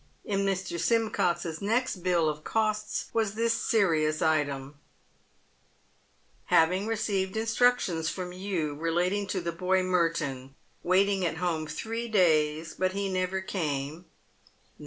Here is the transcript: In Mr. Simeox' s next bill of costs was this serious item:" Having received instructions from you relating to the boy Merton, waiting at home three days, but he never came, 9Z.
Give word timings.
In 0.25 0.43
Mr. 0.47 0.79
Simeox' 0.79 1.45
s 1.45 1.61
next 1.61 1.97
bill 1.97 2.27
of 2.27 2.43
costs 2.43 3.05
was 3.13 3.35
this 3.35 3.53
serious 3.53 4.19
item:" 4.19 4.79
Having 6.45 6.87
received 6.87 7.37
instructions 7.37 8.09
from 8.09 8.33
you 8.33 8.73
relating 8.73 9.27
to 9.27 9.39
the 9.39 9.51
boy 9.51 9.83
Merton, 9.83 10.55
waiting 10.81 11.23
at 11.23 11.37
home 11.37 11.67
three 11.67 12.07
days, 12.07 12.73
but 12.73 12.93
he 12.93 13.09
never 13.09 13.41
came, 13.41 14.05
9Z. 14.79 14.79